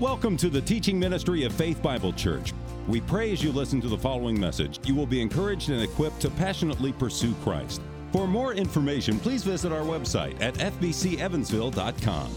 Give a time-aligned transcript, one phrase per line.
[0.00, 2.54] Welcome to the teaching ministry of Faith Bible Church.
[2.88, 6.20] We pray as you listen to the following message, you will be encouraged and equipped
[6.20, 7.82] to passionately pursue Christ.
[8.10, 12.30] For more information, please visit our website at fbcevansville.com.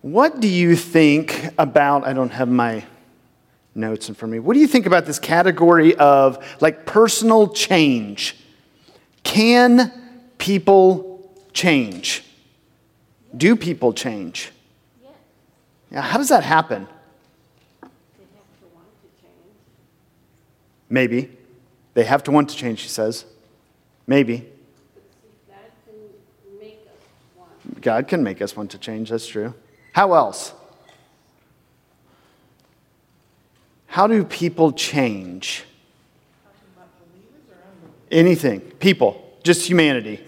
[0.00, 2.06] What do you think about?
[2.06, 2.86] I don't have my
[3.74, 4.38] notes in front of me.
[4.38, 8.38] What do you think about this category of like personal change?
[9.22, 9.92] Can
[10.38, 12.24] people change?
[13.36, 14.50] Do people change?
[15.90, 16.86] Yeah, how does that happen?
[20.90, 21.30] Maybe.
[21.94, 23.24] They have to want to change, she says.
[24.06, 24.48] Maybe.
[27.80, 29.54] God can make us want to change, that's true.
[29.92, 30.52] How else?
[33.86, 35.64] How do people change?
[38.10, 38.60] Anything.
[38.60, 39.38] People.
[39.42, 40.20] Just humanity.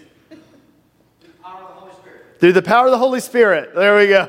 [2.41, 3.75] Through the power of the Holy Spirit.
[3.75, 4.27] There we go.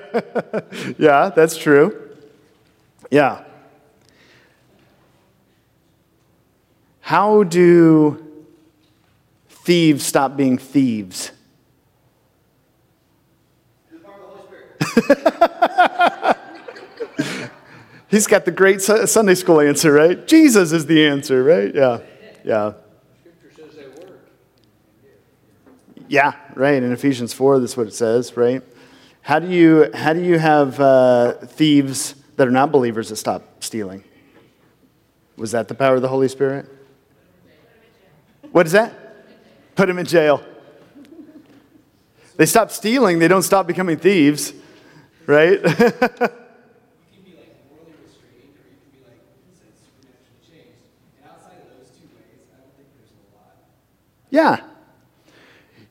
[0.97, 2.09] yeah, that's true.
[3.09, 3.45] Yeah.
[6.99, 8.21] How do
[9.47, 11.31] thieves stop being thieves?
[18.09, 20.27] He's got the great Sunday school answer, right?
[20.27, 21.73] Jesus is the answer, right?
[21.73, 21.99] Yeah.
[22.43, 22.73] Yeah.
[26.11, 26.83] Yeah, right.
[26.83, 28.61] In Ephesians 4, that's what it says, right?
[29.21, 33.63] How do you, how do you have uh, thieves that are not believers that stop
[33.63, 34.03] stealing?
[35.37, 36.67] Was that the power of the Holy Spirit?
[38.51, 38.93] What is that?
[39.75, 40.43] Put them in jail.
[42.35, 44.51] They stop stealing, they don't stop becoming thieves,
[45.27, 45.61] right?
[54.33, 54.70] Yeah.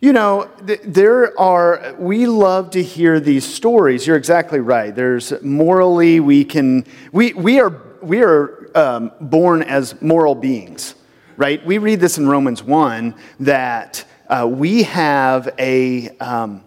[0.03, 4.07] You know, there are, we love to hear these stories.
[4.07, 4.95] You're exactly right.
[4.95, 10.95] There's morally, we can, we, we are, we are um, born as moral beings,
[11.37, 11.63] right?
[11.67, 16.65] We read this in Romans 1 that uh, we have a, um,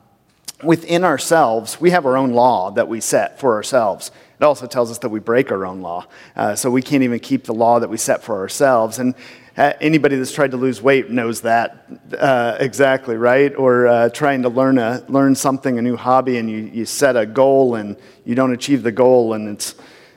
[0.61, 4.11] within ourselves, we have our own law that we set for ourselves.
[4.39, 6.05] It also tells us that we break our own law.
[6.35, 8.99] Uh, so we can't even keep the law that we set for ourselves.
[8.99, 9.15] And
[9.55, 11.85] anybody that's tried to lose weight knows that
[12.17, 13.55] uh, exactly, right?
[13.55, 17.15] Or uh, trying to learn, a, learn something, a new hobby, and you, you set
[17.15, 19.75] a goal and you don't achieve the goal, and it's,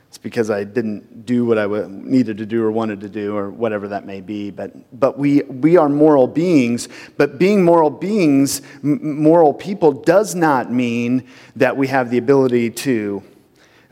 [0.08, 3.50] it's because I didn't do what I needed to do or wanted to do, or
[3.50, 4.50] whatever that may be.
[4.50, 10.34] But, but we, we are moral beings, but being moral beings, m- moral people, does
[10.34, 11.26] not mean
[11.56, 13.22] that we have the ability to.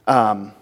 [0.06, 0.52] Um,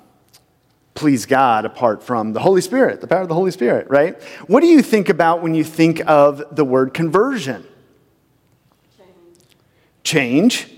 [0.95, 4.21] please God apart from the Holy Spirit, the power of the Holy Spirit, right?
[4.47, 7.67] What do you think about when you think of the word conversion?
[10.03, 10.65] Change.
[10.65, 10.69] Change.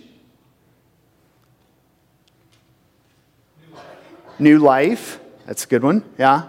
[3.69, 4.39] New life.
[4.39, 5.21] New life.
[5.47, 6.05] That's a good one.
[6.19, 6.49] Yeah.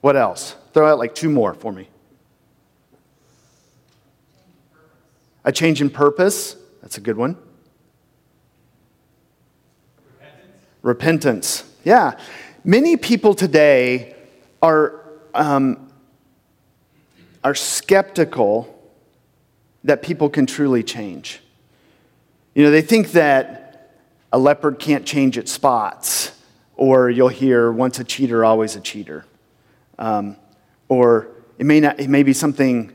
[0.00, 0.54] What else?
[0.72, 1.88] Throw out like two more for me.
[5.44, 6.56] A change in purpose.
[6.82, 7.36] That's a good one.
[10.86, 11.64] Repentance.
[11.82, 12.16] Yeah.
[12.62, 14.14] Many people today
[14.62, 15.02] are,
[15.34, 15.90] um,
[17.42, 18.72] are skeptical
[19.82, 21.42] that people can truly change.
[22.54, 23.96] You know, they think that
[24.32, 26.30] a leopard can't change its spots,
[26.76, 29.24] or you'll hear once a cheater, always a cheater.
[29.98, 30.36] Um,
[30.88, 31.26] or
[31.58, 32.92] it may, not, it may be something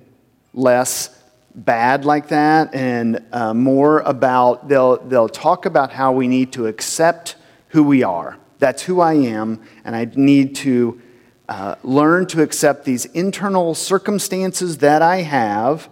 [0.54, 1.22] less
[1.54, 6.68] bad like that and uh, more about, they'll, they'll talk about how we need to
[6.68, 7.36] accept
[7.72, 8.38] who we are.
[8.60, 11.02] That's who I am, and I need to
[11.50, 15.90] uh, learn to accept these internal circumstances that I have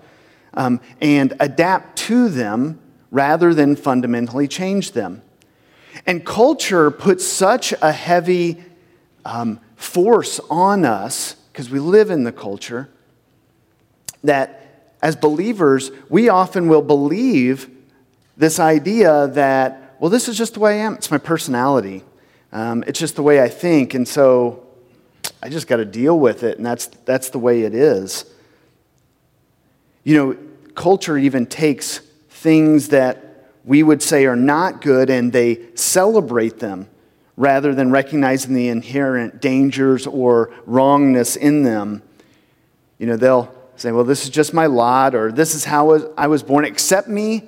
[0.54, 2.80] um, and adapt to them
[3.12, 5.22] rather than fundamentally change them.
[6.06, 8.64] And culture puts such a heavy
[9.26, 12.90] um, force on us, because we live in the culture,
[14.24, 17.70] that as believers, we often will believe
[18.38, 20.94] this idea that well, this is just the way I am.
[20.96, 22.04] It's my personality.
[22.54, 23.94] Um, it's just the way I think.
[23.94, 24.66] And so
[25.44, 26.58] I just got to deal with it.
[26.58, 28.26] And that's, that's the way it is.
[30.04, 30.38] You know,
[30.74, 32.00] culture even takes
[32.30, 36.88] things that we would say are not good and they celebrate them
[37.36, 42.02] rather than recognizing the inherent dangers or wrongness in them.
[42.98, 46.28] You know, they'll say, well, this is just my lot, or this is how I
[46.28, 46.66] was born.
[46.66, 47.44] Accept me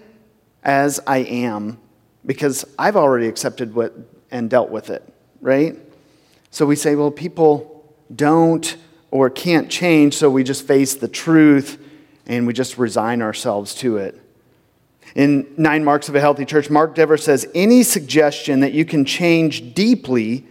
[0.63, 1.77] as I am
[2.25, 3.93] because I've already accepted what
[4.31, 5.03] and dealt with it,
[5.41, 5.77] right?
[6.51, 8.75] So we say, well, people don't
[9.09, 11.77] or can't change, so we just face the truth
[12.25, 14.21] and we just resign ourselves to it.
[15.15, 19.03] In Nine Marks of a Healthy Church, Mark Dever says any suggestion that you can
[19.03, 20.45] change deeply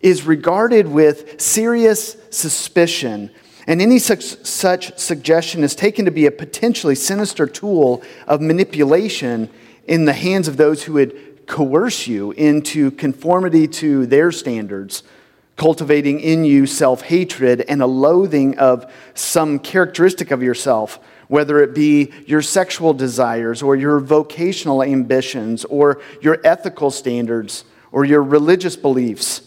[0.00, 3.30] is regarded with serious suspicion,
[3.66, 9.48] and any such, such suggestion is taken to be a potentially sinister tool of manipulation
[9.88, 15.02] in the hands of those who would coerce you into conformity to their standards,
[15.56, 21.74] cultivating in you self hatred and a loathing of some characteristic of yourself whether it
[21.74, 28.76] be your sexual desires or your vocational ambitions or your ethical standards or your religious
[28.76, 29.42] beliefs.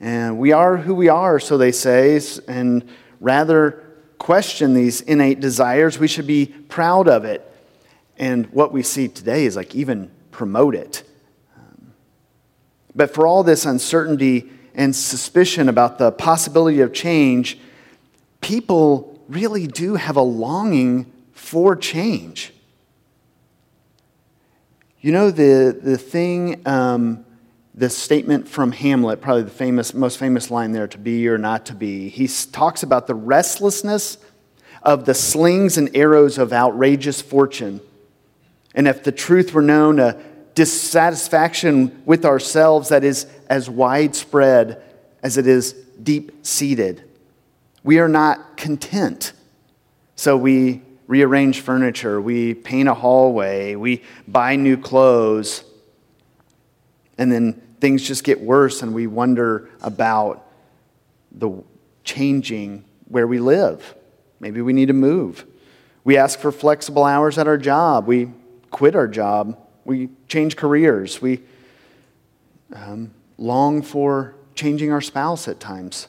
[0.00, 2.18] And we are who we are, so they say,
[2.48, 2.88] and
[3.20, 3.84] rather
[4.18, 7.46] question these innate desires, we should be proud of it.
[8.20, 11.02] And what we see today is like even promote it.
[12.94, 17.58] But for all this uncertainty and suspicion about the possibility of change,
[18.42, 22.52] people really do have a longing for change.
[25.00, 27.24] You know, the, the thing, um,
[27.74, 31.64] the statement from Hamlet, probably the famous, most famous line there, to be or not
[31.66, 34.18] to be, he talks about the restlessness
[34.82, 37.80] of the slings and arrows of outrageous fortune.
[38.74, 40.20] And if the truth were known, a
[40.54, 44.82] dissatisfaction with ourselves that is as widespread
[45.22, 45.72] as it is
[46.02, 47.04] deep seated.
[47.82, 49.32] We are not content.
[50.16, 55.64] So we rearrange furniture, we paint a hallway, we buy new clothes,
[57.18, 60.46] and then things just get worse and we wonder about
[61.32, 61.50] the
[62.04, 63.94] changing where we live.
[64.38, 65.46] Maybe we need to move.
[66.04, 68.06] We ask for flexible hours at our job.
[68.06, 68.30] We
[68.70, 69.58] quit our job.
[69.84, 71.20] We change careers.
[71.20, 71.40] We
[72.74, 76.08] um, long for changing our spouse at times.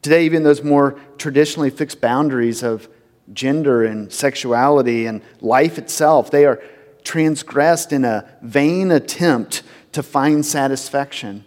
[0.00, 2.88] Today, even those more traditionally fixed boundaries of
[3.32, 6.62] gender and sexuality and life itself, they are
[7.04, 9.62] transgressed in a vain attempt
[9.92, 11.44] to find satisfaction.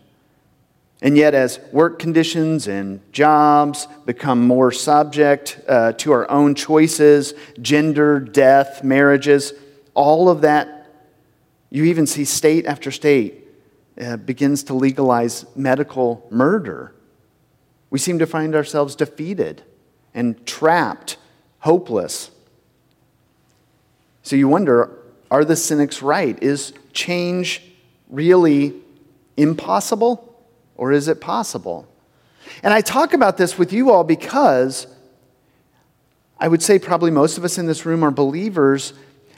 [1.01, 7.33] And yet, as work conditions and jobs become more subject uh, to our own choices,
[7.61, 9.53] gender, death, marriages,
[9.95, 10.87] all of that,
[11.71, 13.47] you even see state after state
[13.99, 16.93] uh, begins to legalize medical murder.
[17.89, 19.63] We seem to find ourselves defeated
[20.13, 21.17] and trapped,
[21.59, 22.31] hopeless.
[24.21, 24.99] So you wonder
[25.31, 26.41] are the cynics right?
[26.41, 27.61] Is change
[28.09, 28.73] really
[29.37, 30.35] impossible
[30.77, 31.87] or is it possible?
[32.63, 34.87] And I talk about this with you all because
[36.39, 38.93] I would say probably most of us in this room are believers.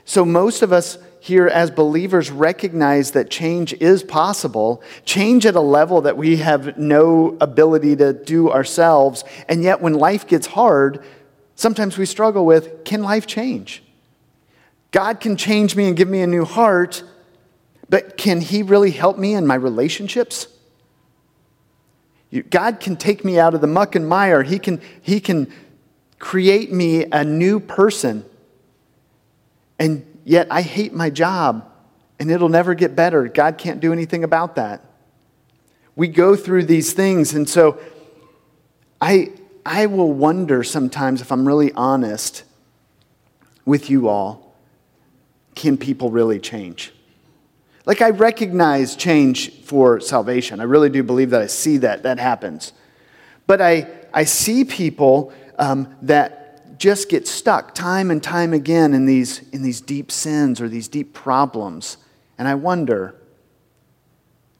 [0.08, 5.60] So most of us here as believers recognize that change is possible, change at a
[5.60, 9.22] level that we have no ability to do ourselves.
[9.50, 11.04] And yet, when life gets hard,
[11.56, 13.82] sometimes we struggle with can life change?
[14.92, 17.02] God can change me and give me a new heart,
[17.90, 20.48] but can He really help me in my relationships?
[22.48, 24.42] God can take me out of the muck and mire.
[24.42, 25.52] He can, he can
[26.18, 28.24] create me a new person.
[29.78, 31.72] And Yet I hate my job
[32.18, 33.28] and it'll never get better.
[33.28, 34.84] God can't do anything about that.
[35.96, 37.80] We go through these things, and so
[39.00, 39.32] I,
[39.64, 42.44] I will wonder sometimes if I'm really honest
[43.64, 44.54] with you all
[45.54, 46.92] can people really change?
[47.86, 50.60] Like, I recognize change for salvation.
[50.60, 52.74] I really do believe that I see that that happens.
[53.46, 56.37] But I, I see people um, that
[56.78, 60.88] just get stuck time and time again in these, in these deep sins or these
[60.88, 61.98] deep problems.
[62.38, 63.14] And I wonder,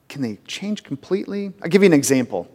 [0.09, 1.53] can they change completely?
[1.63, 2.49] I'll give you an example.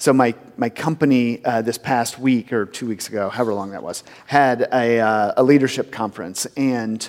[0.00, 3.82] So, my, my company uh, this past week or two weeks ago, however long that
[3.82, 6.46] was, had a, uh, a leadership conference.
[6.56, 7.08] And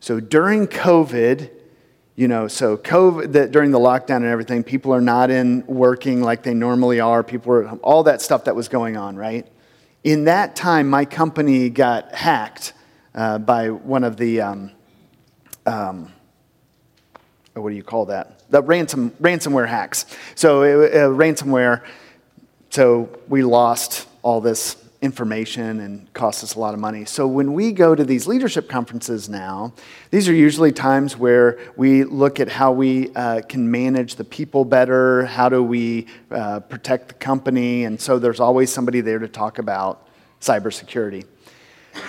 [0.00, 1.50] so during COVID,
[2.16, 6.22] you know, so COVID, the, during the lockdown and everything, people are not in working
[6.22, 7.22] like they normally are.
[7.22, 9.46] People were, all that stuff that was going on, right?
[10.02, 12.72] In that time, my company got hacked
[13.14, 14.70] uh, by one of the, um,
[15.66, 16.10] um,
[17.52, 18.48] what do you call that?
[18.48, 20.06] The ransom, ransomware hacks.
[20.36, 21.84] So, uh, ransomware,
[22.70, 27.06] so we lost all this information and cost us a lot of money.
[27.06, 29.72] So when we go to these leadership conferences now,
[30.10, 34.64] these are usually times where we look at how we uh, can manage the people
[34.66, 39.28] better, how do we uh, protect the company, and so there's always somebody there to
[39.28, 40.06] talk about
[40.40, 41.24] cybersecurity.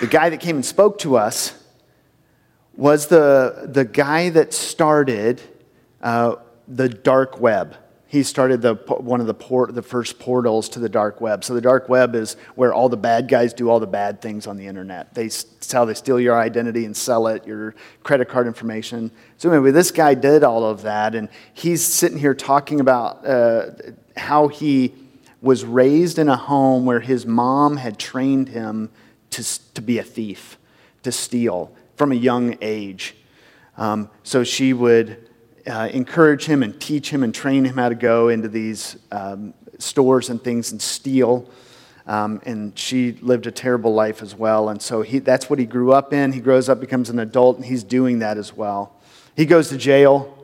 [0.00, 1.58] The guy that came and spoke to us
[2.76, 5.40] was the, the guy that started
[6.02, 6.36] uh,
[6.68, 7.76] the dark web.
[8.12, 11.42] He started the, one of the, port, the first portals to the dark web.
[11.42, 14.46] So the dark web is where all the bad guys do all the bad things
[14.46, 15.14] on the internet.
[15.14, 19.10] They, it's how they steal your identity and sell it, your credit card information.
[19.38, 23.70] So anyway, this guy did all of that, and he's sitting here talking about uh,
[24.14, 24.92] how he
[25.40, 28.90] was raised in a home where his mom had trained him
[29.30, 30.58] to, to be a thief,
[31.02, 33.16] to steal from a young age.
[33.78, 35.30] Um, so she would
[35.66, 39.54] uh, encourage him and teach him and train him how to go into these um,
[39.78, 41.48] stores and things and steal.
[42.06, 44.68] Um, and she lived a terrible life as well.
[44.68, 46.32] And so he, that's what he grew up in.
[46.32, 49.00] He grows up, becomes an adult, and he's doing that as well.
[49.36, 50.36] He goes to jail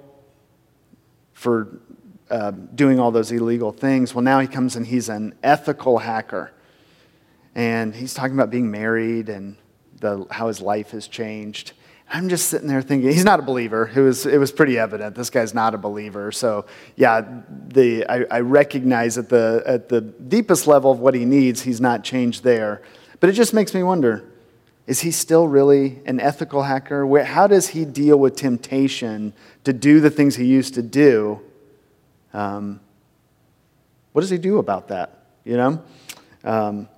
[1.33, 1.81] for
[2.31, 4.15] uh, doing all those illegal things.
[4.15, 6.53] Well, now he comes and he's an ethical hacker.
[7.55, 9.57] And he's talking about being married and
[10.01, 11.73] the, how his life has changed.
[12.11, 13.91] I'm just sitting there thinking, he's not a believer.
[13.95, 15.15] It was, it was pretty evident.
[15.15, 16.33] This guy's not a believer.
[16.33, 16.65] So,
[16.97, 21.62] yeah, the, I, I recognize at the, at the deepest level of what he needs,
[21.62, 22.81] he's not changed there.
[23.21, 24.25] But it just makes me wonder
[24.87, 27.07] is he still really an ethical hacker?
[27.07, 29.35] Where, how does he deal with temptation
[29.65, 31.41] to do the things he used to do?
[32.33, 32.81] Um,
[34.12, 35.27] what does he do about that?
[35.45, 35.83] You know?
[36.43, 36.88] Um,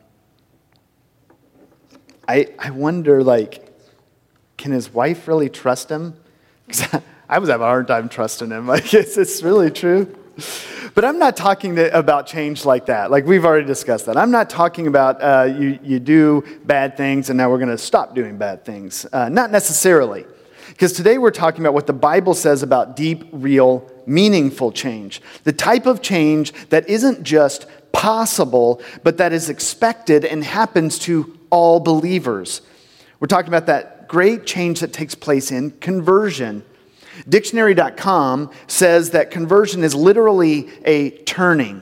[2.29, 3.70] I, I wonder, like,
[4.61, 6.15] can his wife really trust him?
[7.29, 8.67] I was having a hard time trusting him.
[8.71, 10.15] Like, it's, it's really true.
[10.95, 13.11] But I'm not talking to, about change like that.
[13.11, 14.19] Like, we've already discussed that.
[14.19, 17.79] I'm not talking about uh, you, you do bad things and now we're going to
[17.79, 19.07] stop doing bad things.
[19.11, 20.27] Uh, not necessarily.
[20.69, 25.23] Because today we're talking about what the Bible says about deep, real, meaningful change.
[25.45, 31.39] The type of change that isn't just possible, but that is expected and happens to
[31.49, 32.61] all believers.
[33.21, 36.65] We're talking about that great change that takes place in conversion.
[37.29, 41.81] Dictionary.com says that conversion is literally a turning.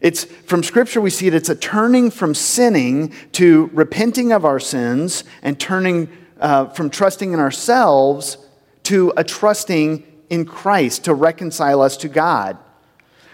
[0.00, 4.60] It's from scripture we see it, it's a turning from sinning to repenting of our
[4.60, 8.38] sins and turning uh, from trusting in ourselves
[8.84, 12.56] to a trusting in Christ to reconcile us to God.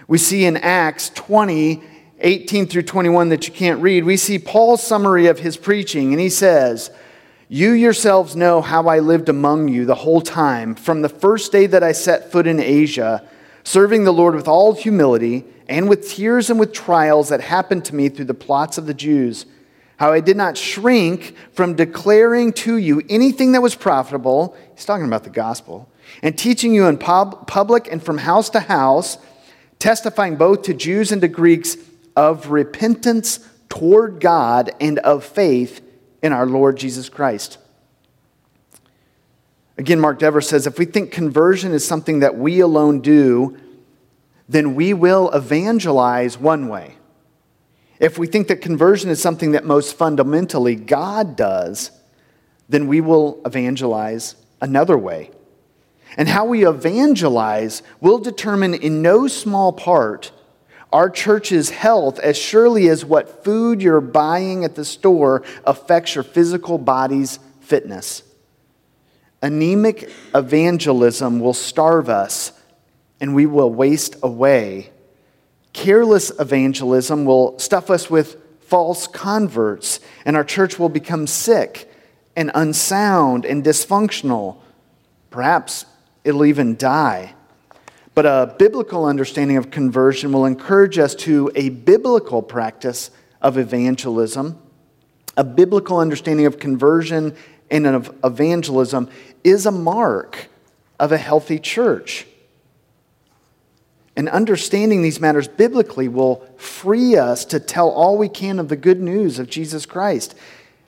[0.08, 1.82] We see in Acts 20,
[2.20, 6.20] 18 through 21 that you can't read, we see Paul's summary of his preaching, and
[6.20, 6.90] he says,
[7.52, 11.66] you yourselves know how I lived among you the whole time, from the first day
[11.66, 13.28] that I set foot in Asia,
[13.62, 17.94] serving the Lord with all humility and with tears and with trials that happened to
[17.94, 19.44] me through the plots of the Jews.
[19.98, 24.56] How I did not shrink from declaring to you anything that was profitable.
[24.74, 25.90] He's talking about the gospel.
[26.22, 29.18] And teaching you in pub- public and from house to house,
[29.78, 31.76] testifying both to Jews and to Greeks
[32.16, 35.82] of repentance toward God and of faith
[36.22, 37.58] in our Lord Jesus Christ.
[39.76, 43.58] Again, Mark Dever says if we think conversion is something that we alone do,
[44.48, 46.96] then we will evangelize one way.
[47.98, 51.90] If we think that conversion is something that most fundamentally God does,
[52.68, 55.30] then we will evangelize another way.
[56.16, 60.32] And how we evangelize will determine in no small part
[60.92, 66.24] our church's health as surely as what food you're buying at the store affects your
[66.24, 68.22] physical body's fitness.
[69.40, 72.52] Anemic evangelism will starve us
[73.20, 74.90] and we will waste away.
[75.72, 81.90] Careless evangelism will stuff us with false converts, and our church will become sick
[82.34, 84.56] and unsound and dysfunctional.
[85.30, 85.84] Perhaps
[86.24, 87.34] it'll even die.
[88.14, 94.58] But a biblical understanding of conversion will encourage us to a biblical practice of evangelism.
[95.36, 97.34] A biblical understanding of conversion
[97.70, 99.08] and of evangelism
[99.42, 100.48] is a mark
[101.00, 102.26] of a healthy church.
[104.14, 108.76] And understanding these matters biblically will free us to tell all we can of the
[108.76, 110.34] good news of Jesus Christ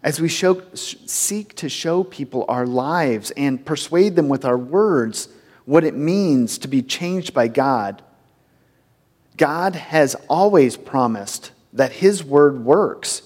[0.02, 5.28] as we show, seek to show people our lives and persuade them with our words
[5.64, 8.02] what it means to be changed by God,
[9.37, 13.23] God has always promised that His word works.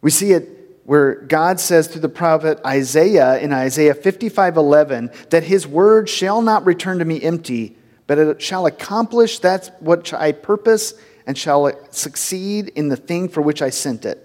[0.00, 5.44] We see it where God says through the prophet Isaiah in Isaiah 55 11 that
[5.44, 10.32] His word shall not return to me empty, but it shall accomplish that which I
[10.32, 10.94] purpose
[11.26, 14.24] and shall succeed in the thing for which I sent it.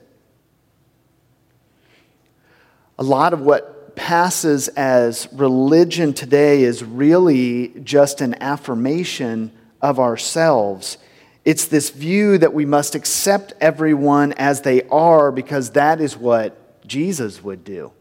[2.98, 10.98] A lot of what passes as religion today is really just an affirmation of ourselves.
[11.46, 16.88] It's this view that we must accept everyone as they are because that is what
[16.88, 17.92] Jesus would do.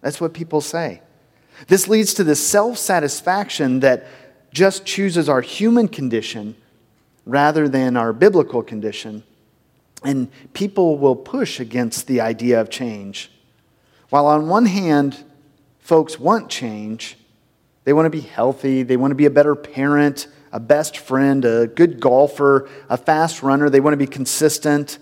[0.00, 1.02] That's what people say.
[1.68, 4.06] This leads to this self satisfaction that
[4.52, 6.56] just chooses our human condition
[7.24, 9.24] rather than our biblical condition.
[10.04, 13.30] And people will push against the idea of change.
[14.10, 15.24] While on one hand,
[15.86, 17.16] folks want change,
[17.84, 21.44] they want to be healthy, they want to be a better parent, a best friend,
[21.44, 24.98] a good golfer, a fast runner, they want to be consistent.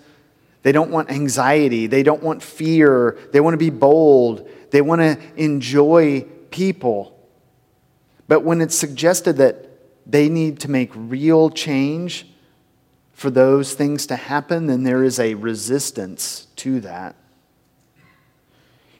[0.62, 1.86] They don't want anxiety.
[1.86, 3.18] They don't want fear.
[3.32, 4.48] They want to be bold.
[4.70, 7.18] They want to enjoy people.
[8.28, 9.68] But when it's suggested that
[10.06, 12.26] they need to make real change
[13.12, 17.14] for those things to happen, then there is a resistance to that.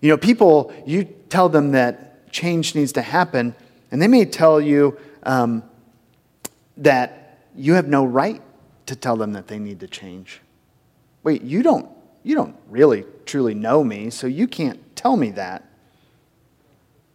[0.03, 3.57] You know, people, you tell them that change needs to happen,
[3.91, 5.65] and they may tell you um,
[6.77, 8.41] that you have no right
[8.87, 10.41] to tell them that they need to change.
[11.25, 11.89] Wait, you don't,
[12.23, 15.65] you don't really truly know me, so you can't tell me that.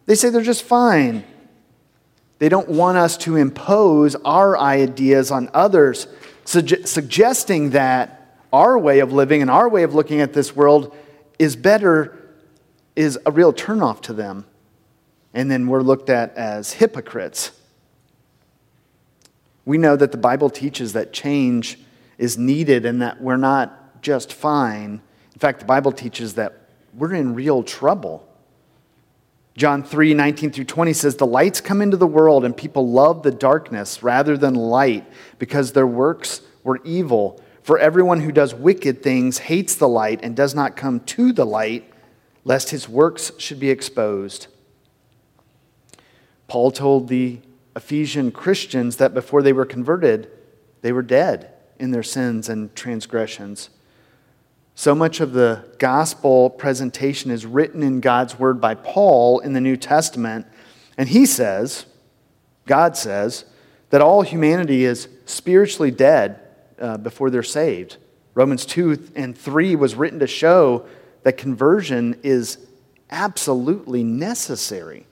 [0.04, 1.24] They say they're just fine.
[2.40, 6.06] They don't want us to impose our ideas on others,
[6.44, 10.94] suge- suggesting that our way of living and our way of looking at this world
[11.38, 12.19] is better,
[13.00, 14.46] is a real turnoff to them.
[15.32, 17.52] And then we're looked at as hypocrites.
[19.64, 21.78] We know that the Bible teaches that change
[22.18, 25.00] is needed and that we're not just fine.
[25.32, 28.26] In fact, the Bible teaches that we're in real trouble.
[29.56, 33.22] John 3 19 through 20 says, The lights come into the world, and people love
[33.22, 37.40] the darkness rather than light because their works were evil.
[37.62, 41.46] For everyone who does wicked things hates the light and does not come to the
[41.46, 41.90] light,
[42.44, 44.46] lest his works should be exposed.
[46.48, 47.38] Paul told the
[47.76, 50.28] Ephesian Christians that before they were converted,
[50.82, 53.70] they were dead in their sins and transgressions.
[54.74, 59.60] So much of the gospel presentation is written in God's word by Paul in the
[59.60, 60.46] New Testament.
[60.96, 61.86] And he says,
[62.66, 63.44] God says,
[63.90, 66.40] that all humanity is spiritually dead
[66.80, 67.98] uh, before they're saved.
[68.34, 70.86] Romans 2 and 3 was written to show
[71.22, 72.58] that conversion is
[73.10, 75.06] absolutely necessary.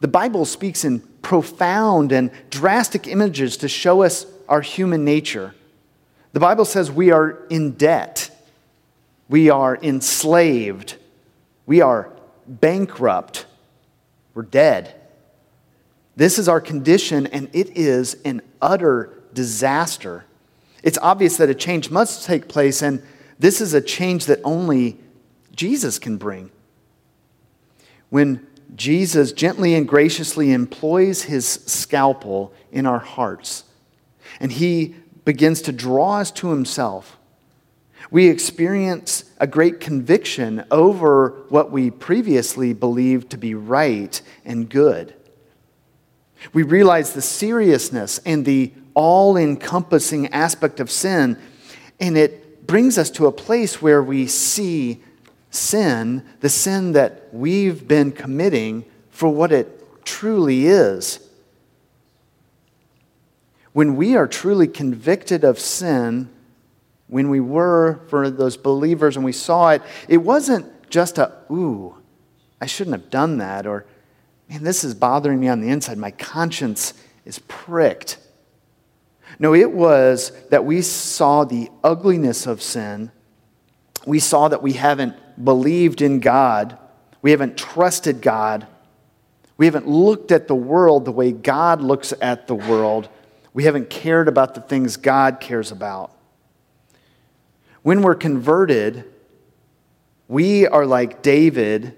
[0.00, 5.54] The Bible speaks in profound and drastic images to show us our human nature.
[6.32, 8.30] The Bible says we are in debt,
[9.28, 10.96] we are enslaved,
[11.64, 12.12] we are
[12.46, 13.46] bankrupt,
[14.34, 14.94] we're dead.
[16.14, 20.24] This is our condition, and it is an utter disaster.
[20.82, 23.02] It's obvious that a change must take place, and
[23.38, 24.98] this is a change that only
[25.54, 26.50] Jesus can bring.
[28.10, 33.64] When Jesus gently and graciously employs his scalpel in our hearts,
[34.40, 34.94] and he
[35.24, 37.18] begins to draw us to himself.
[38.10, 45.14] We experience a great conviction over what we previously believed to be right and good.
[46.52, 51.38] We realize the seriousness and the all encompassing aspect of sin,
[51.98, 55.02] and it brings us to a place where we see
[55.50, 61.26] sin, the sin that we've been committing, for what it truly is
[63.76, 66.30] when we are truly convicted of sin,
[67.08, 71.94] when we were for those believers and we saw it, it wasn't just a, ooh,
[72.58, 73.84] I shouldn't have done that, or,
[74.48, 75.98] man, this is bothering me on the inside.
[75.98, 76.94] My conscience
[77.26, 78.16] is pricked.
[79.38, 83.10] No, it was that we saw the ugliness of sin.
[84.06, 86.78] We saw that we haven't believed in God.
[87.22, 88.66] We haven't trusted God.
[89.56, 93.08] We haven't looked at the world the way God looks at the world.
[93.52, 96.12] We haven't cared about the things God cares about.
[97.82, 99.04] When we're converted,
[100.28, 101.96] we are like David.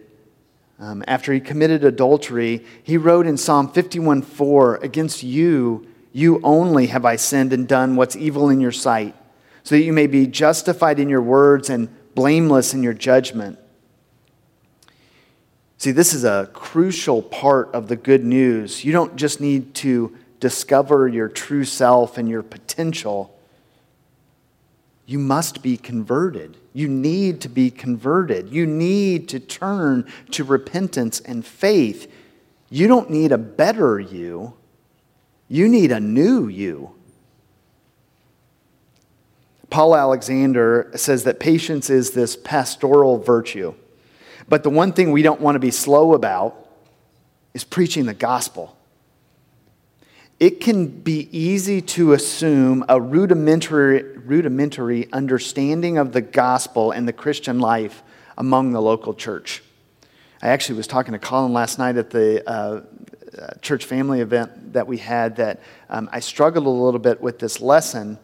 [0.79, 6.87] Um, after he committed adultery, he wrote in Psalm 51 4, Against you, you only
[6.87, 9.15] have I sinned and done what's evil in your sight,
[9.63, 13.59] so that you may be justified in your words and blameless in your judgment.
[15.77, 18.85] See, this is a crucial part of the good news.
[18.85, 23.35] You don't just need to discover your true self and your potential,
[25.07, 26.57] you must be converted.
[26.75, 28.51] You need to be converted.
[28.51, 32.13] You need to turn to repentance and faith.
[32.69, 34.55] You don't need a better you,
[35.49, 36.95] you need a new you.
[39.71, 43.75] Paul Alexander says that patience is this pastoral virtue.
[44.49, 46.69] But the one thing we don't want to be slow about
[47.53, 48.79] is preaching the gospel
[50.41, 57.13] it can be easy to assume a rudimentary, rudimentary understanding of the gospel and the
[57.13, 58.05] Christian life
[58.37, 59.65] among the local church.
[60.41, 62.83] I actually was talking to Colin last night at the uh,
[63.39, 67.39] uh, church family event that we had that um, I struggled a little bit with
[67.39, 68.19] this lesson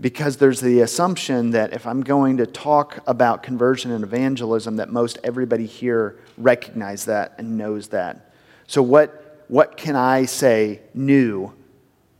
[0.00, 4.90] because there's the assumption that if I'm going to talk about conversion and evangelism, that
[4.90, 8.32] most everybody here recognize that and knows that.
[8.66, 11.52] So, what, what can I say new?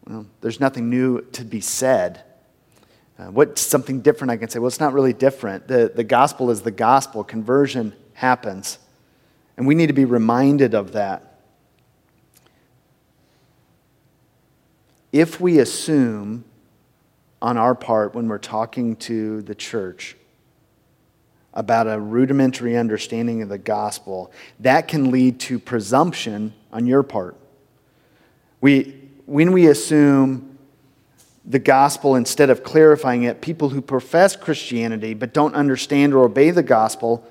[0.07, 2.23] Well, there's nothing new to be said.
[3.19, 4.59] Uh, what's something different I can say?
[4.59, 5.69] Well, it's not really different.
[5.69, 8.79] The, the gospel is the gospel, conversion happens.
[9.57, 11.30] And we need to be reminded of that.
[15.13, 16.45] If we assume
[17.43, 20.17] on our part when we're talking to the church
[21.53, 27.37] about a rudimentary understanding of the gospel, that can lead to presumption on your part.
[28.61, 30.59] We, when we assume
[31.45, 36.51] the gospel instead of clarifying it, people who profess Christianity but don't understand or obey
[36.51, 37.27] the gospel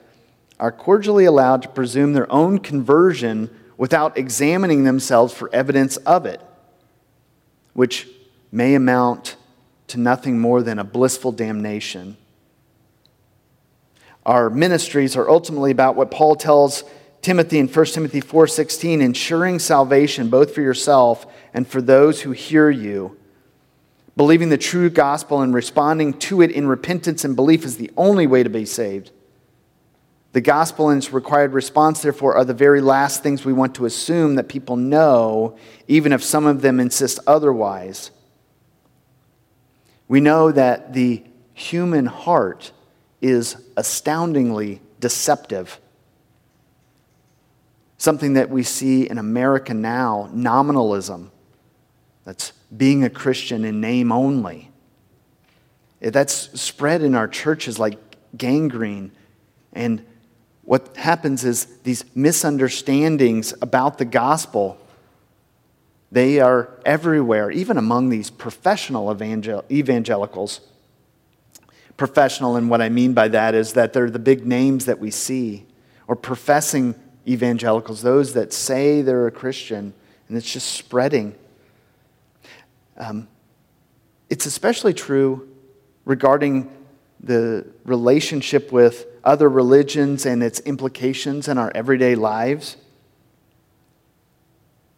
[0.60, 6.42] are cordially allowed to presume their own conversion without examining themselves for evidence of it,
[7.80, 8.10] which
[8.52, 9.38] may amount
[9.88, 12.18] to nothing more than a blissful damnation.
[14.26, 16.84] Our ministries are ultimately about what Paul tells
[17.22, 22.70] Timothy in 1 Timothy 4:16, ensuring salvation both for yourself and for those who hear
[22.70, 23.16] you.
[24.18, 28.28] Believing the true gospel and responding to it in repentance and belief is the only
[28.28, 29.12] way to be saved.
[30.32, 33.86] The gospel and its required response, therefore, are the very last things we want to
[33.86, 38.12] assume that people know, even if some of them insist otherwise.
[40.08, 42.72] We know that the human heart
[43.22, 45.80] is astoundingly deceptive.
[47.98, 51.32] Something that we see in America now nominalism.
[52.24, 54.72] That's being a Christian in name only.
[56.00, 57.98] That's spread in our churches like
[58.38, 59.12] gangrene.
[59.74, 60.06] And
[60.70, 64.78] what happens is these misunderstandings about the gospel
[66.12, 70.62] they are everywhere even among these professional evangel- evangelicals.
[71.98, 75.10] Professional and what i mean by that is that they're the big names that we
[75.10, 75.66] see
[76.08, 76.94] or professing
[77.28, 79.92] evangelicals those that say they're a christian
[80.28, 81.34] and it's just spreading.
[82.96, 83.28] Um,
[84.30, 85.50] it's especially true
[86.06, 86.70] regarding
[87.20, 92.78] the relationship with other religions and its implications in our everyday lives.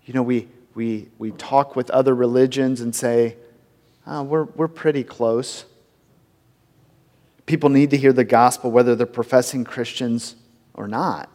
[0.05, 3.38] You know, we, we, we talk with other religions and say,
[4.05, 5.65] oh, we're, we're pretty close.
[7.45, 10.36] People need to hear the gospel whether they're professing Christians
[10.73, 11.29] or not.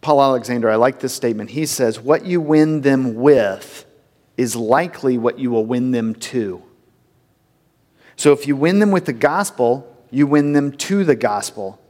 [0.00, 1.50] Paul Alexander, I like this statement.
[1.50, 3.83] He says, What you win them with
[4.36, 6.62] is likely what you will win them to.
[8.16, 11.80] So if you win them with the gospel, you win them to the gospel.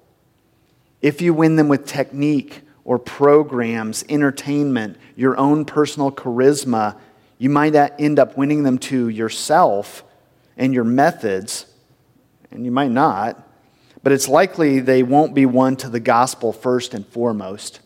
[1.02, 6.96] If you win them with technique or programs, entertainment, your own personal charisma,
[7.38, 10.04] you might end up winning them to yourself
[10.56, 11.66] and your methods,
[12.50, 13.46] and you might not,
[14.02, 17.80] but it's likely they won't be won to the gospel first and foremost.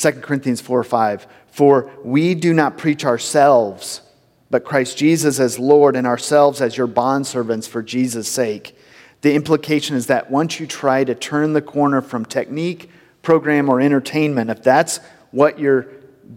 [0.00, 1.26] 2 Corinthians 4 5.
[1.52, 4.02] For we do not preach ourselves
[4.50, 8.76] but Christ Jesus as Lord and ourselves as your bondservants for Jesus' sake.
[9.22, 12.90] The implication is that once you try to turn the corner from technique,
[13.22, 14.98] program, or entertainment, if that's
[15.30, 15.82] what your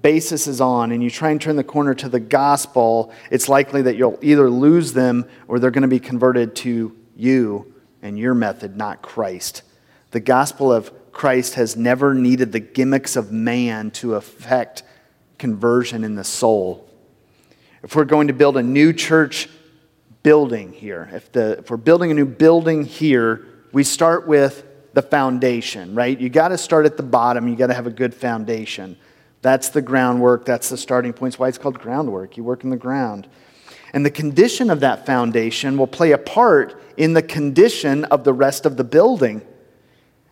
[0.01, 3.81] basis is on, and you try and turn the corner to the gospel, it's likely
[3.81, 8.35] that you'll either lose them or they're going to be converted to you and your
[8.35, 9.63] method, not Christ.
[10.11, 14.83] The gospel of Christ has never needed the gimmicks of man to affect
[15.37, 16.89] conversion in the soul
[17.83, 19.49] if we're going to build a new church
[20.23, 25.01] building here, if, the, if we're building a new building here, we start with the
[25.01, 26.19] foundation, right?
[26.19, 27.47] You got to start at the bottom.
[27.47, 28.95] You got to have a good foundation.
[29.41, 30.45] That's the groundwork.
[30.45, 31.33] That's the starting point.
[31.33, 32.37] That's why it's called groundwork.
[32.37, 33.27] You work in the ground.
[33.91, 38.33] And the condition of that foundation will play a part in the condition of the
[38.33, 39.41] rest of the building.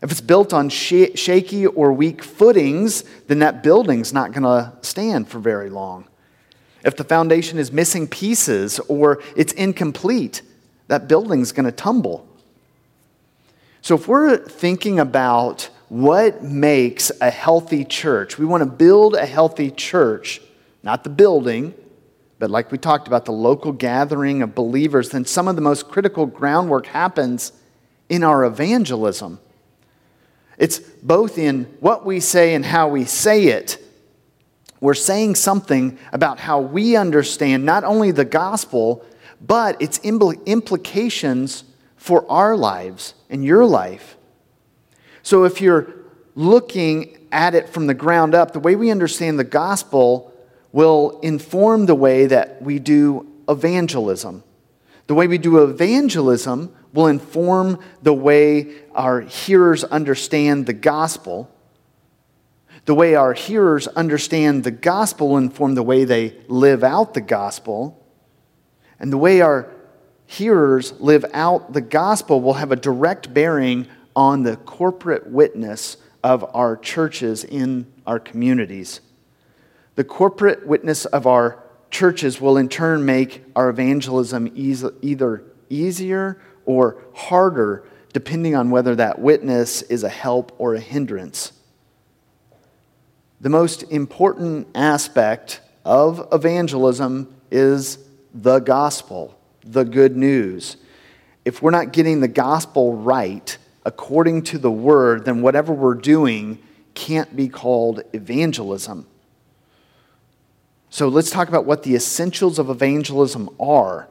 [0.02, 4.74] If it's built on sh- shaky or weak footings, then that building's not going to
[4.82, 6.08] stand for very long.
[6.84, 10.42] If the foundation is missing pieces or it's incomplete,
[10.88, 12.28] that building's going to tumble.
[13.82, 19.26] So, if we're thinking about what makes a healthy church, we want to build a
[19.26, 20.42] healthy church,
[20.84, 21.74] not the building,
[22.40, 25.88] but like we talked about, the local gathering of believers, then some of the most
[25.88, 27.52] critical groundwork happens
[28.10, 29.40] in our evangelism.
[30.62, 33.78] It's both in what we say and how we say it
[34.82, 39.06] we're saying something about how we understand not only the gospel,
[39.40, 41.64] but its implications
[41.96, 44.18] for our lives and your life.
[45.22, 45.88] So if you're
[46.34, 50.34] looking at it from the ground up, the way we understand the gospel
[50.72, 54.44] will inform the way that we do evangelism.
[55.06, 61.50] The way we do evangelism will inform the way our hearers understand the gospel.
[62.86, 67.22] The way our hearers understand the gospel will inform the way they live out the
[67.22, 67.98] gospel.
[69.00, 69.72] And the way our
[70.26, 76.44] hearers live out the gospel will have a direct bearing on the corporate witness of
[76.56, 79.02] our churches in our communities.
[79.96, 87.02] The corporate witness of our churches will in turn make our evangelism either easier or
[87.14, 91.54] harder, depending on whether that witness is a help or a hindrance.
[93.40, 97.98] The most important aspect of evangelism is
[98.34, 100.78] the gospel, the good news.
[101.44, 106.60] If we're not getting the gospel right according to the word, then whatever we're doing
[106.94, 109.08] can't be called evangelism.
[110.90, 114.08] So let's talk about what the essentials of evangelism are.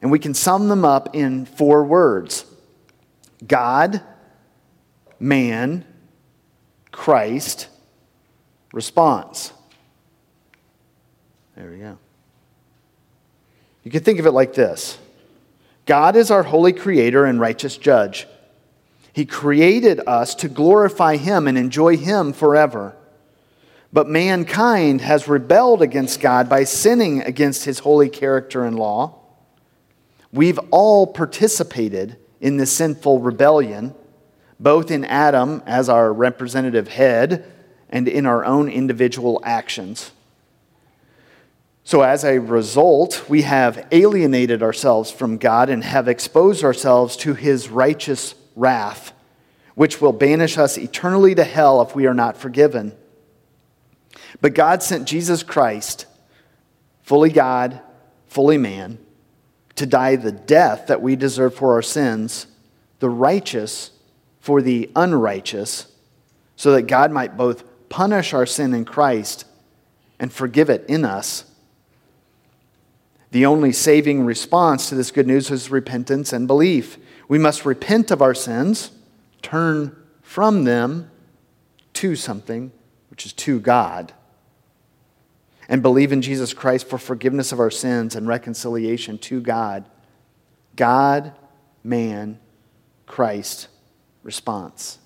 [0.00, 2.44] And we can sum them up in four words
[3.46, 4.02] God,
[5.18, 5.84] man,
[6.90, 7.68] Christ,
[8.72, 9.52] response.
[11.56, 11.98] There we go.
[13.82, 14.98] You can think of it like this
[15.86, 18.26] God is our holy creator and righteous judge.
[19.12, 22.94] He created us to glorify Him and enjoy Him forever.
[23.92, 29.17] But mankind has rebelled against God by sinning against His holy character and law.
[30.32, 33.94] We've all participated in this sinful rebellion,
[34.60, 37.50] both in Adam as our representative head
[37.88, 40.10] and in our own individual actions.
[41.82, 47.32] So, as a result, we have alienated ourselves from God and have exposed ourselves to
[47.32, 49.12] his righteous wrath,
[49.74, 52.92] which will banish us eternally to hell if we are not forgiven.
[54.42, 56.04] But God sent Jesus Christ,
[57.02, 57.80] fully God,
[58.26, 58.98] fully man
[59.78, 62.46] to die the death that we deserve for our sins,
[62.98, 63.92] the righteous
[64.40, 65.86] for the unrighteous,
[66.56, 69.44] so that God might both punish our sin in Christ
[70.18, 71.44] and forgive it in us.
[73.30, 76.98] The only saving response to this good news is repentance and belief.
[77.28, 78.90] We must repent of our sins,
[79.42, 81.10] turn from them
[81.94, 82.72] to something,
[83.10, 84.12] which is to God
[85.68, 89.84] and believe in Jesus Christ for forgiveness of our sins and reconciliation to God.
[90.76, 91.32] God,
[91.84, 92.40] man,
[93.06, 93.68] Christ
[94.22, 94.98] response.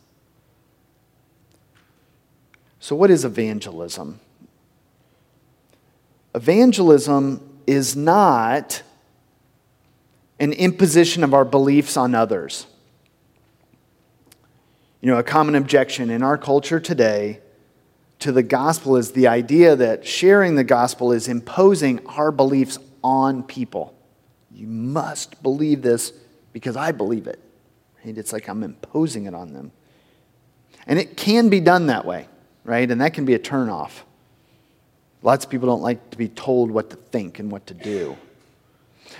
[2.78, 4.20] So, what is evangelism?
[6.34, 8.82] Evangelism is not
[10.40, 12.66] an imposition of our beliefs on others.
[15.00, 17.41] You know, a common objection in our culture today
[18.22, 23.42] to the gospel is the idea that sharing the gospel is imposing our beliefs on
[23.42, 23.94] people.
[24.52, 26.12] You must believe this
[26.52, 27.40] because I believe it.
[28.04, 28.16] Right?
[28.16, 29.72] It's like I'm imposing it on them.
[30.86, 32.28] And it can be done that way,
[32.64, 32.88] right?
[32.88, 34.02] And that can be a turnoff.
[35.22, 38.16] Lots of people don't like to be told what to think and what to do.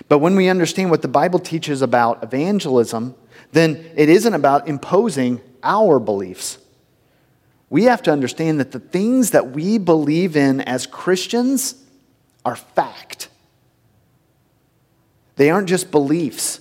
[0.09, 3.17] But when we understand what the Bible teaches about evangelism,
[3.51, 6.59] then it isn't about imposing our beliefs
[7.73, 11.75] we have to understand that the things that we believe in as Christians
[12.45, 13.31] are fact.
[15.37, 16.61] They aren't just beliefs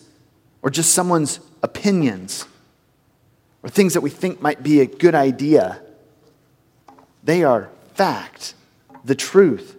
[0.62, 2.46] or just someone's opinions
[3.62, 5.82] or things that we think might be a good idea.
[7.26, 8.54] They are fact,
[9.04, 9.76] the truth.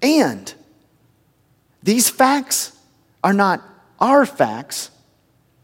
[0.00, 0.54] And
[1.82, 2.78] these facts
[3.24, 3.60] are not
[3.98, 4.92] our facts.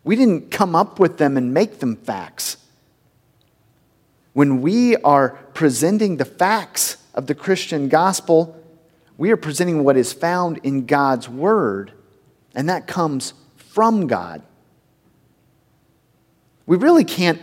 [0.03, 2.57] We didn't come up with them and make them facts.
[4.35, 8.61] When we are presenting the facts of the Christian gospel,
[9.17, 11.93] we are presenting what is found in God's word,
[12.55, 14.43] and that comes from God.
[16.67, 17.41] We really can't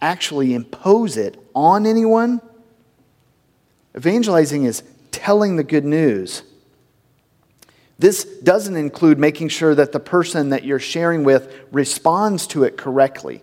[0.00, 2.40] actually impose it on anyone.
[3.96, 6.42] Evangelizing is telling the good news.
[7.98, 12.76] This doesn't include making sure that the person that you're sharing with responds to it
[12.76, 13.42] correctly.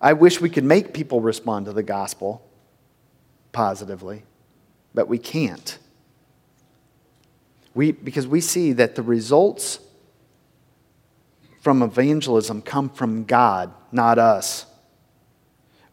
[0.00, 2.42] I wish we could make people respond to the gospel
[3.52, 4.22] positively,
[4.94, 5.78] but we can't.
[7.74, 9.80] We, because we see that the results
[11.60, 14.66] from evangelism come from God, not us.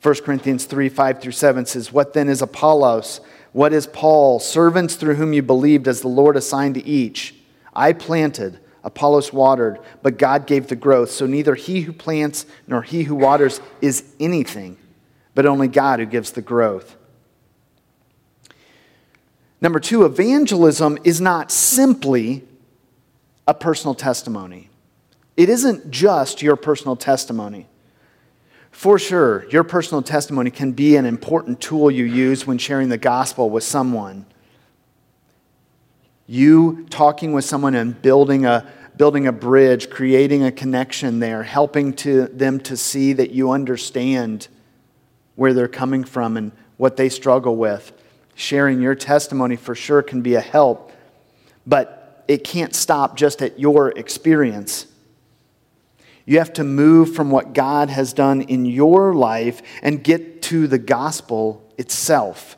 [0.02, 3.22] 1 Corinthians 3 5 through 7 says, What then is Apollos?
[3.54, 4.40] What is Paul?
[4.40, 7.34] Servants through whom you believed, as the Lord assigned to each.
[7.74, 11.10] I planted, Apollos watered, but God gave the growth.
[11.10, 14.78] So neither he who plants nor he who waters is anything,
[15.34, 16.96] but only God who gives the growth.
[19.60, 22.44] Number two, evangelism is not simply
[23.48, 24.70] a personal testimony.
[25.36, 27.68] It isn't just your personal testimony.
[28.70, 32.98] For sure, your personal testimony can be an important tool you use when sharing the
[32.98, 34.28] gospel with someone.
[36.28, 41.94] You talking with someone and building a, building a bridge, creating a connection there, helping
[41.94, 44.48] to them to see that you understand
[45.36, 47.92] where they're coming from and what they struggle with.
[48.34, 50.92] Sharing your testimony for sure can be a help,
[51.68, 54.88] but it can't stop just at your experience.
[56.26, 60.66] You have to move from what God has done in your life and get to
[60.66, 62.58] the gospel itself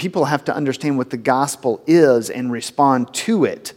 [0.00, 3.74] people have to understand what the gospel is and respond to it,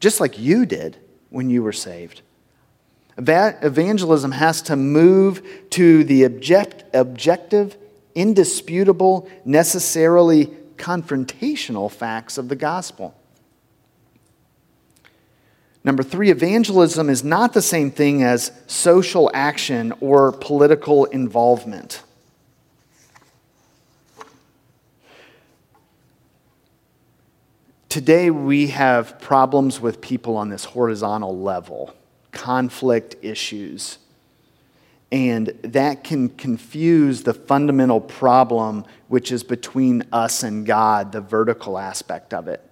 [0.00, 0.96] just like you did
[1.30, 2.22] when you were saved.
[3.16, 7.76] Evangelism has to move to the object, objective,
[8.16, 13.14] indisputable, necessarily confrontational facts of the gospel.
[15.84, 22.02] Number three, evangelism is not the same thing as social action or political involvement.
[27.92, 31.94] Today, we have problems with people on this horizontal level,
[32.30, 33.98] conflict issues.
[35.12, 41.76] And that can confuse the fundamental problem, which is between us and God, the vertical
[41.76, 42.66] aspect of it.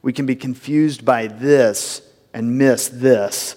[0.00, 2.00] We can be confused by this
[2.32, 3.56] and miss this.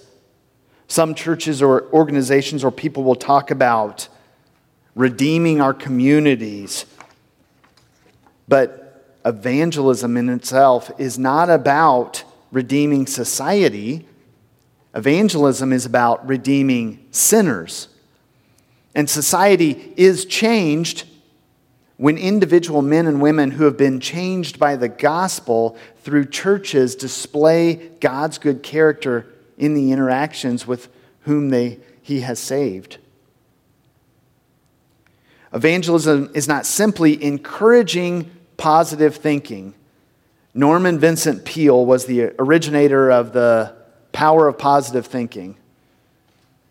[0.86, 4.06] Some churches or organizations or people will talk about
[4.94, 6.84] redeeming our communities,
[8.46, 8.79] but
[9.24, 14.06] evangelism in itself is not about redeeming society.
[14.94, 17.88] Evangelism is about redeeming sinners.
[18.94, 21.06] And society is changed
[21.96, 27.74] when individual men and women who have been changed by the gospel through churches display
[28.00, 29.26] God's good character
[29.58, 30.88] in the interactions with
[31.20, 32.96] whom they, he has saved.
[35.52, 38.30] Evangelism is not simply encouraging
[38.60, 39.72] positive thinking.
[40.52, 43.74] Norman Vincent Peale was the originator of the
[44.12, 45.56] power of positive thinking.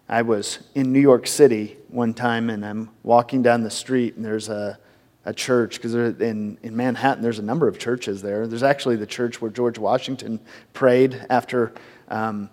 [0.07, 4.23] I was in New York City one time and I'm walking down the street and
[4.23, 4.77] there's a,
[5.25, 8.45] a church because in, in Manhattan there's a number of churches there.
[8.45, 10.39] There's actually the church where George Washington
[10.73, 11.73] prayed after
[12.09, 12.51] um,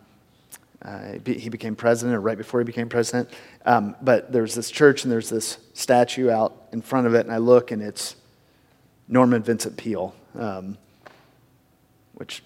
[0.80, 3.28] uh, he became president or right before he became president.
[3.66, 7.34] Um, but there's this church and there's this statue out in front of it and
[7.34, 8.16] I look and it's
[9.08, 10.76] Norman Vincent Peale, um,
[12.14, 12.42] which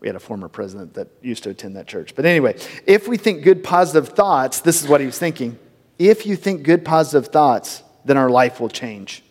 [0.00, 2.14] we had a former president that used to attend that church.
[2.14, 5.58] But anyway, if we think good positive thoughts, this is what he was thinking.
[5.98, 9.22] If you think good positive thoughts, then our life will change,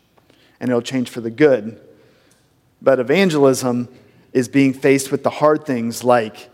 [0.59, 1.79] and it'll change for the good.
[2.81, 3.87] But evangelism
[4.33, 6.49] is being faced with the hard things like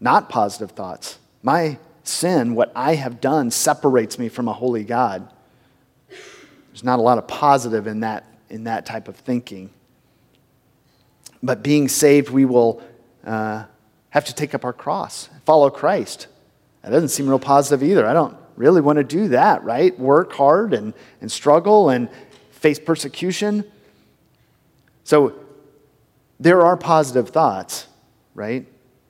[0.00, 1.18] not positive thoughts.
[1.42, 5.30] My sin, what I have done, separates me from a holy God.
[6.08, 9.70] There's not a lot of positive in that in that type of thinking.
[11.42, 12.82] But being saved, we will
[13.26, 13.64] uh,
[14.10, 16.28] have to take up our cross, follow Christ.
[16.82, 18.06] That doesn't seem real positive either.
[18.06, 19.98] I don't really want to do that, right?
[19.98, 22.08] Work hard and, and struggle and
[22.50, 23.64] face persecution.
[25.04, 25.34] So
[26.38, 27.86] there are positive thoughts,
[28.34, 28.66] right?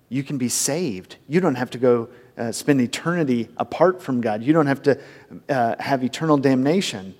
[0.09, 1.17] You can be saved.
[1.29, 4.43] You don't have to go uh, spend eternity apart from God.
[4.43, 5.01] You don't have to
[5.49, 7.15] uh, have eternal damnation.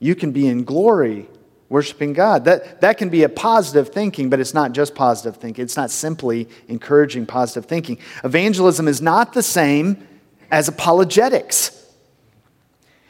[0.00, 1.28] You can be in glory
[1.68, 2.44] worshiping God.
[2.44, 5.62] That, that can be a positive thinking, but it's not just positive thinking.
[5.64, 7.98] It's not simply encouraging positive thinking.
[8.24, 10.06] Evangelism is not the same
[10.50, 11.74] as apologetics.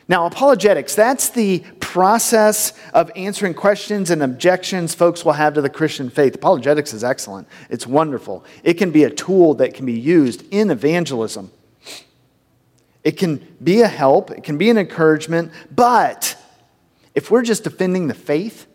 [0.09, 5.68] Now, apologetics, that's the process of answering questions and objections folks will have to the
[5.68, 6.35] Christian faith.
[6.35, 8.44] Apologetics is excellent, it's wonderful.
[8.64, 11.53] It can be a tool that can be used in evangelism.
[13.05, 16.37] It can be a help, it can be an encouragement, but
[17.18, 18.69] if we're just defending the faith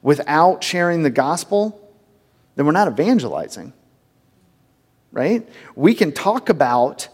[0.00, 1.92] without sharing the gospel,
[2.54, 3.72] then we're not evangelizing.
[5.10, 5.48] Right?
[5.74, 7.08] We can talk about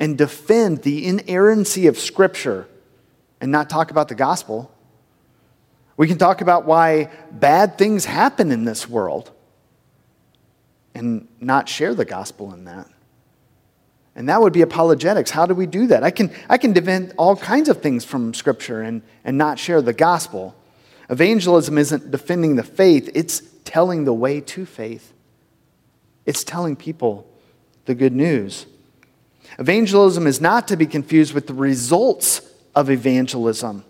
[0.00, 2.66] and defend the inerrancy of Scripture
[3.38, 4.72] and not talk about the gospel.
[5.98, 9.30] We can talk about why bad things happen in this world
[10.94, 12.88] and not share the gospel in that.
[14.16, 15.30] And that would be apologetics.
[15.30, 16.02] How do we do that?
[16.02, 19.82] I can, I can defend all kinds of things from Scripture and, and not share
[19.82, 20.56] the gospel.
[21.10, 25.12] Evangelism isn't defending the faith, it's telling the way to faith.
[26.24, 27.26] it's telling people
[27.84, 28.66] the good news.
[29.58, 32.40] Evangelism is not to be confused with the results
[32.74, 33.84] of evangelism.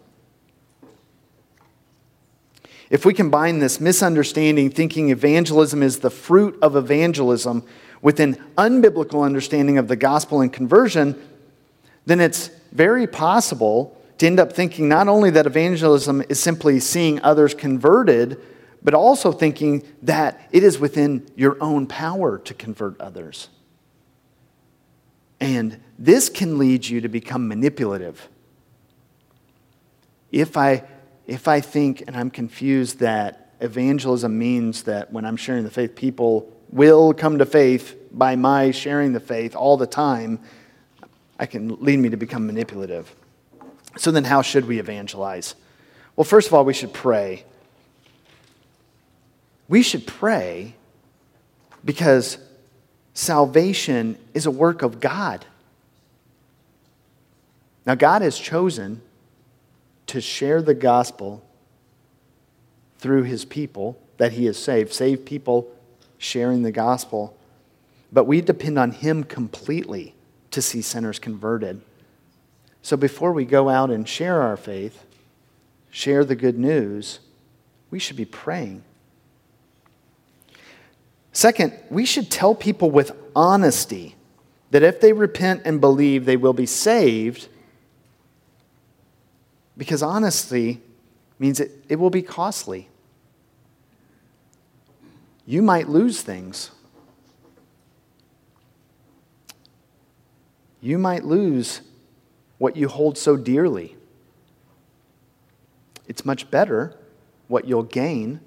[2.89, 7.65] If we combine this misunderstanding, thinking evangelism is the fruit of evangelism,
[8.07, 11.21] with an unbiblical understanding of the gospel and conversion,
[12.05, 17.21] then it's very possible to end up thinking not only that evangelism is simply seeing
[17.23, 18.41] others converted,
[18.81, 23.49] but also thinking that it is within your own power to convert others.
[25.41, 28.29] And this can lead you to become manipulative.
[30.31, 30.85] If I,
[31.27, 35.97] if I think and I'm confused that evangelism means that when I'm sharing the faith,
[35.97, 40.39] people will come to faith by my sharing the faith all the time,
[41.39, 43.13] I can lead me to become manipulative.
[43.97, 45.55] So then, how should we evangelize?
[46.15, 47.45] Well, first of all, we should pray.
[49.69, 50.75] We should pray
[51.83, 52.37] because
[53.15, 55.47] salvation is a work of God.
[57.87, 59.01] Now, God has chosen
[60.09, 61.43] to share the gospel
[62.99, 65.73] through his people that he has saved, save people
[66.19, 67.37] sharing the gospel.
[68.13, 70.15] But we depend on him completely
[70.51, 71.81] to see sinners converted.
[72.83, 75.05] So before we go out and share our faith,
[75.91, 77.19] share the good news,
[77.91, 78.85] we should be praying.
[81.33, 84.15] Second, we should tell people with honesty
[84.71, 87.49] that if they repent and believe, they will be saved.
[89.77, 90.81] Because honesty
[91.39, 92.89] means it, it will be costly.
[95.47, 96.71] You might lose things.
[100.81, 101.81] You might lose
[102.59, 103.97] what you hold so dearly.
[106.07, 106.97] It's much better
[107.49, 108.41] what you'll gain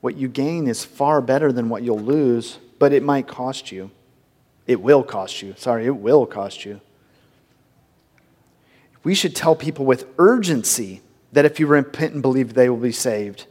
[0.00, 3.90] what you gain is far better than what you'll lose, but it might cost you.
[4.66, 5.54] It will cost you.
[5.56, 6.80] Sorry, it will cost you.
[9.02, 11.02] We should tell people with urgency
[11.32, 13.46] that if you repent and believe, they will be saved.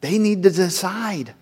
[0.00, 1.34] They need to decide.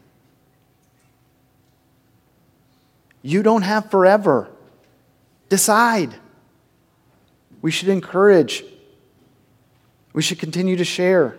[3.28, 4.48] You don't have forever.
[5.50, 6.14] Decide.
[7.60, 8.64] We should encourage.
[10.14, 11.36] We should continue to share.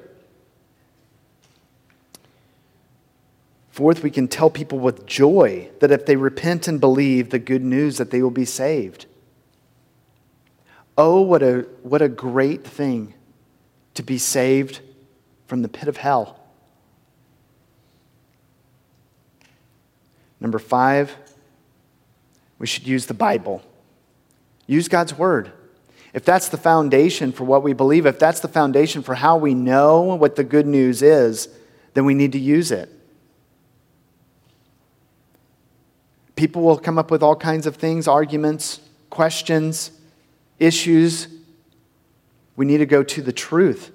[3.72, 7.64] Fourth, we can tell people with joy that if they repent and believe the good
[7.64, 9.08] news that they will be saved.
[10.96, 13.16] Oh, what a, what a great thing
[13.96, 14.82] to be saved
[15.48, 16.40] from the pit of hell.
[20.40, 21.16] Number five,
[22.60, 23.64] we should use the Bible.
[24.68, 25.52] Use God's Word.
[26.14, 29.54] If that's the foundation for what we believe, if that's the foundation for how we
[29.54, 31.50] know what the good news is,
[31.94, 32.90] then we need to use it.
[36.36, 38.80] People will come up with all kinds of things arguments,
[39.10, 39.92] questions,
[40.58, 41.28] issues.
[42.56, 43.92] We need to go to the truth.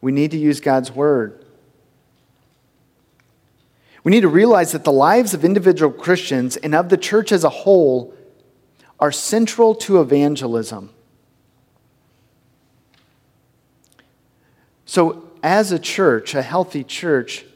[0.00, 1.45] We need to use God's word.
[4.06, 7.42] We need to realize that the lives of individual Christians and of the church as
[7.42, 8.14] a whole
[9.00, 10.90] are central to evangelism.
[14.84, 17.46] So, as a church, a healthy church,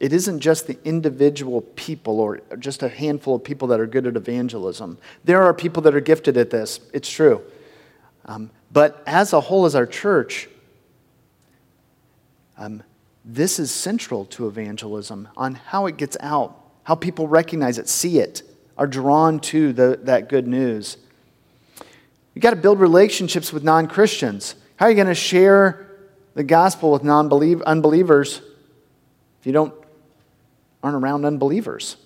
[0.00, 4.08] it isn't just the individual people or just a handful of people that are good
[4.08, 4.98] at evangelism.
[5.22, 7.40] There are people that are gifted at this, it's true.
[8.24, 10.48] Um, but as a whole, as our church,
[12.56, 12.82] um,
[13.28, 18.18] this is central to evangelism on how it gets out, how people recognize it, see
[18.18, 18.42] it,
[18.78, 20.96] are drawn to the, that good news.
[22.34, 24.54] You've got to build relationships with non Christians.
[24.76, 25.86] How are you going to share
[26.34, 27.30] the gospel with non
[27.66, 28.40] unbelievers
[29.40, 29.74] if you don't
[30.82, 31.96] aren't around unbelievers.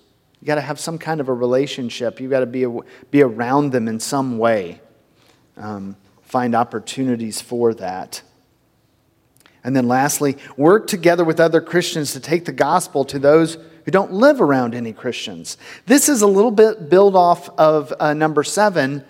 [0.41, 2.21] You got to have some kind of a relationship.
[2.21, 2.67] You got to be,
[3.11, 4.81] be around them in some way.
[5.57, 8.23] Um, find opportunities for that.
[9.65, 13.91] And then lastly, work together with other Christians to take the gospel to those who
[13.91, 15.57] don't live around any Christians.
[15.87, 19.05] This is a little bit build off of uh, number seven,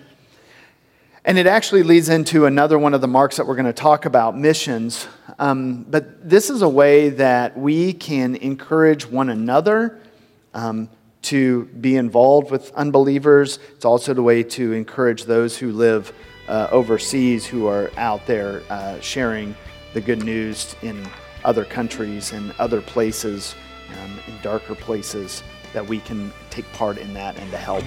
[1.25, 4.05] and it actually leads into another one of the marks that we're going to talk
[4.05, 5.07] about missions.
[5.39, 10.01] Um, but this is a way that we can encourage one another
[10.53, 10.91] um,
[11.23, 13.59] to be involved with unbelievers.
[13.75, 16.13] It's also the way to encourage those who live
[16.49, 19.55] uh, overseas who are out there uh, sharing
[19.93, 21.07] the good news in
[21.45, 23.55] other countries and other places,
[24.03, 27.85] um, in darker places, that we can take part in that and to help.